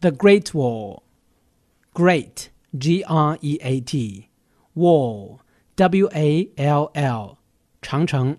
[0.00, 4.28] ，The Great Wall，Great G R E A T
[4.74, 5.38] Wall
[5.76, 7.38] W A L L
[7.80, 8.36] 长城。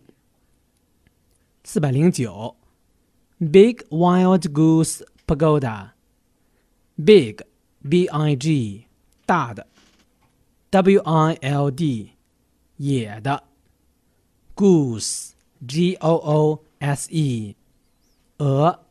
[1.64, 2.56] 四百零九
[3.40, 7.38] ，Big Wild Goose Pagoda，Big
[7.90, 8.86] B I G
[9.26, 9.68] 大的
[10.70, 12.12] ，W I L D
[12.78, 13.44] 野的
[14.56, 15.32] ，Goose
[15.68, 17.56] G O O S E，
[18.38, 18.86] 鹅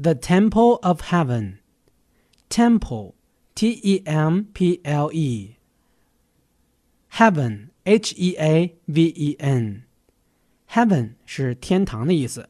[0.00, 3.14] The Temple of Heaven，Temple
[3.54, 12.48] T E M P L E，Heaven H E A V E N，Heaven 是天堂的意思，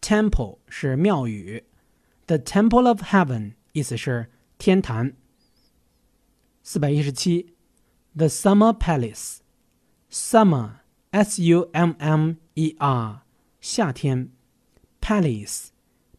[0.00, 1.64] Temple 是庙宇，
[2.26, 5.16] The Temple of Heaven 意思是天坛。
[6.62, 7.56] 四百一十七，
[8.14, 10.74] The Summer Palace，Summer
[11.10, 13.22] S U M M E R
[13.60, 14.30] 夏天。
[15.04, 15.68] Palace,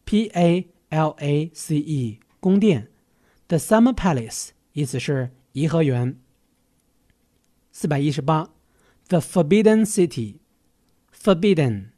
[0.04, 2.88] P A L A C E，宫殿。
[3.48, 6.18] The Summer Palace 意思是颐和园。
[7.70, 8.50] 四百一十八，
[9.08, 10.36] The Forbidden City,
[11.14, 11.90] Forbidden,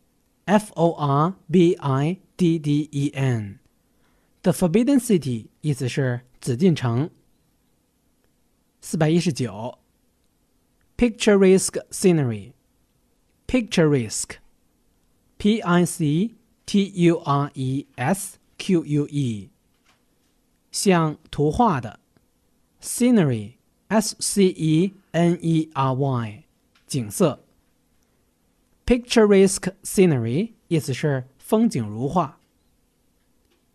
[0.44, 3.59] F O R B I D D E N,
[4.43, 7.11] The Forbidden City 意思是紫禁城。
[8.81, 9.79] 四百一十九，
[10.97, 12.53] Picturesque scenery,
[13.47, 14.37] Picturesque,
[15.38, 16.35] P I C
[16.69, 19.50] T U R E S Q U E，
[20.71, 22.00] 像图画的
[22.80, 26.44] scenery，s c e n e r y，
[26.86, 27.44] 景色。
[28.86, 32.39] picturesque scenery 意思是风景如画。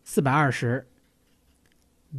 [0.05, 0.87] 四百二十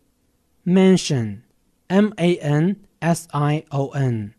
[0.65, 4.35] mansion，M-A-N。S I O N，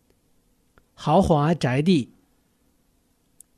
[0.94, 2.12] 豪华宅地。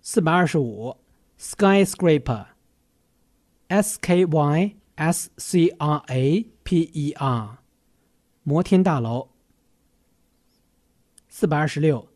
[0.04, 0.96] 四百二十五，
[1.40, 7.58] skyscraper，S K Y S C R A P E R，
[8.44, 9.30] 摩天大楼。
[11.30, 12.08] 四百二十六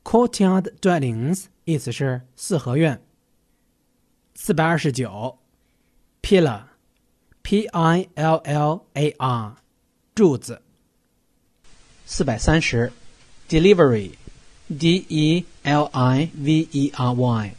[0.03, 3.01] Courtyard dwellings 意思是四合院。
[4.35, 5.39] 四百二十九
[6.23, 9.57] ，pillar，p i l l a r，
[10.15, 10.63] 柱子。
[12.07, 12.91] 四百三十
[13.49, 17.55] ，delivery，d e l i v e r y，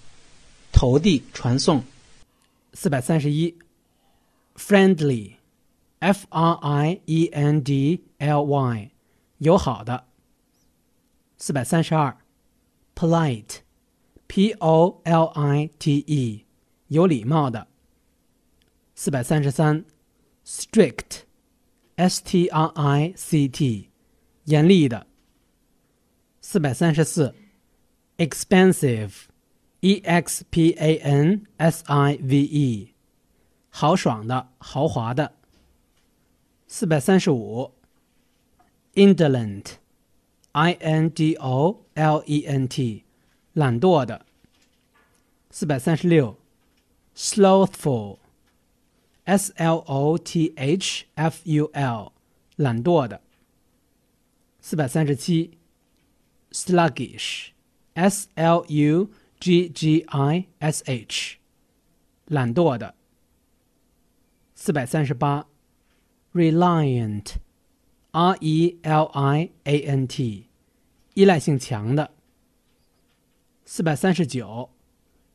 [0.72, 1.84] 投递传送。
[2.74, 3.56] 四百三十一
[4.56, 8.90] ，friendly，f r i e n d l y，
[9.38, 10.06] 友好的。
[11.38, 12.18] 四百三十二
[12.95, 16.47] ，polite，p o l i t e，
[16.89, 17.69] 有礼貌的。
[18.95, 19.85] 四百三十三，
[20.45, 23.91] strict，s t r i c t。
[24.45, 25.07] 严厉的。
[26.41, 27.35] 四百三十四，
[28.17, 32.95] expensive，e x p a n s i v e，
[33.69, 35.35] 豪爽的、豪华的。
[36.69, 37.75] 四百三十五
[40.53, 43.05] ，indolent，i n d o l e n t，
[43.53, 44.27] 懒惰的。
[45.51, 46.37] 四百三十六，
[47.15, 52.13] slothful，s l o t h f u l，
[52.57, 53.23] 懒惰的。
[54.61, 55.59] 四百三十七，
[56.51, 61.37] sluggish，s l u g g i s h，
[62.27, 62.95] 懒惰的。
[64.55, 65.47] 四百三十八
[68.13, 70.47] ，reliant，r e l i a n t，
[71.15, 72.13] 依赖性强的。
[73.65, 74.71] 四百三十九，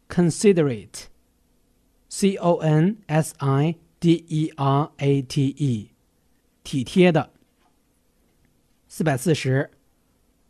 [0.08, 5.92] considerate，c o n s i d e r a t e，
[6.64, 7.32] 体贴的。
[8.88, 9.70] 四百四十，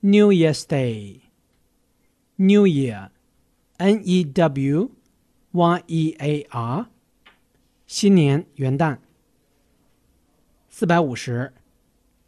[0.01, 4.91] ，New Year's Day，New Year，N E W
[5.53, 6.87] Y E A R，
[7.87, 8.99] 新年元旦。
[10.69, 11.53] 四百五十，